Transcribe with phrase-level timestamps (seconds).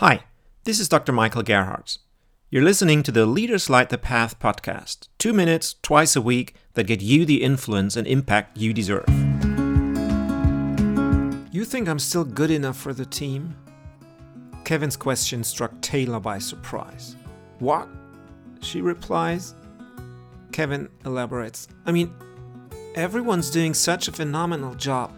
[0.00, 0.24] Hi,
[0.64, 1.10] this is Dr.
[1.10, 1.96] Michael Gerhardt.
[2.50, 6.86] You're listening to the Leaders Light the Path podcast, two minutes twice a week that
[6.86, 9.08] get you the influence and impact you deserve.
[11.50, 13.56] You think I'm still good enough for the team?
[14.64, 17.16] Kevin's question struck Taylor by surprise.
[17.58, 17.88] What?
[18.60, 19.54] She replies.
[20.52, 21.68] Kevin elaborates.
[21.86, 22.14] I mean,
[22.96, 25.10] everyone's doing such a phenomenal job,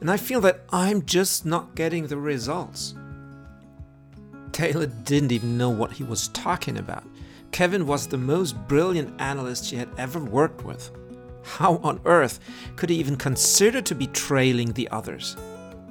[0.00, 2.94] and I feel that I'm just not getting the results.
[4.52, 7.04] Taylor didn't even know what he was talking about.
[7.50, 10.90] Kevin was the most brilliant analyst she had ever worked with.
[11.42, 12.38] How on earth
[12.76, 15.36] could he even consider to be trailing the others?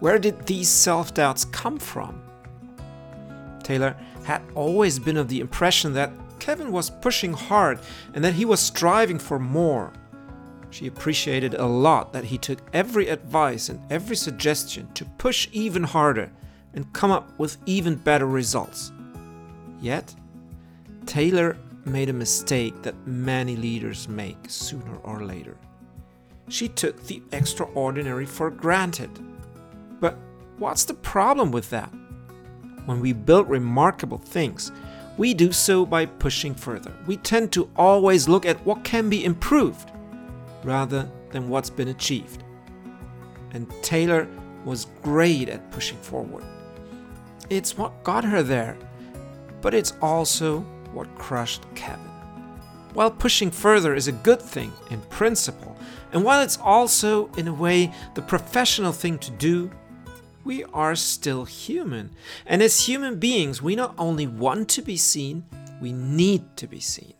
[0.00, 2.22] Where did these self doubts come from?
[3.62, 7.78] Taylor had always been of the impression that Kevin was pushing hard
[8.14, 9.92] and that he was striving for more.
[10.70, 15.84] She appreciated a lot that he took every advice and every suggestion to push even
[15.84, 16.30] harder
[16.74, 18.92] and come up with even better results.
[19.80, 20.14] Yet,
[21.06, 25.56] Taylor made a mistake that many leaders make sooner or later.
[26.48, 29.10] She took the extraordinary for granted.
[30.00, 30.16] But
[30.58, 31.90] what's the problem with that?
[32.86, 34.72] When we build remarkable things,
[35.16, 36.92] we do so by pushing further.
[37.06, 39.90] We tend to always look at what can be improved
[40.64, 42.44] rather than what's been achieved.
[43.52, 44.28] And Taylor
[44.64, 46.44] was great at pushing forward.
[47.50, 48.76] It's what got her there,
[49.60, 50.60] but it's also
[50.92, 52.10] what crushed Kevin.
[52.94, 55.76] While pushing further is a good thing in principle,
[56.12, 59.70] and while it's also, in a way, the professional thing to do,
[60.44, 62.10] we are still human.
[62.46, 65.44] And as human beings, we not only want to be seen,
[65.80, 67.14] we need to be seen.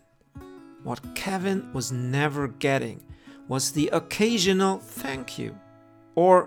[0.83, 3.03] What Kevin was never getting
[3.49, 5.57] was the occasional thank you
[6.15, 6.47] or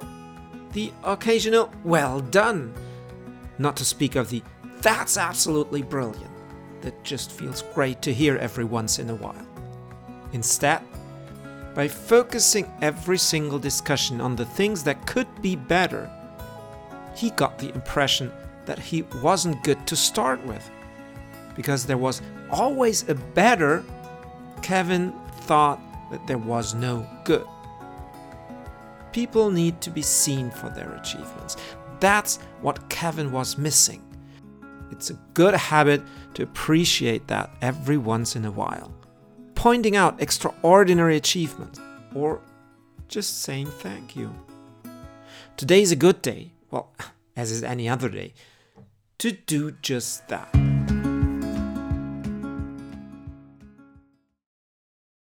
[0.74, 2.74] the occasional well done
[3.58, 4.44] not to speak of the
[4.82, 6.32] that's absolutely brilliant
[6.82, 9.48] that just feels great to hear every once in a while.
[10.34, 10.82] Instead,
[11.74, 16.10] by focusing every single discussion on the things that could be better,
[17.16, 18.32] he got the impression
[18.66, 20.70] that he wasn't good to start with.
[21.56, 23.84] Because there was always a better,
[24.62, 25.80] Kevin thought
[26.12, 27.48] that there was no good.
[29.12, 31.58] People need to be seen for their achievements.
[32.00, 34.02] That's what Kevin was missing.
[34.92, 36.02] It's a good habit
[36.36, 38.94] to appreciate that every once in a while.
[39.56, 41.80] Pointing out extraordinary achievements
[42.14, 42.42] or
[43.08, 44.34] just saying thank you.
[45.58, 46.94] Today is a good day, well,
[47.36, 48.34] as is any other day,
[49.20, 50.65] to do just that.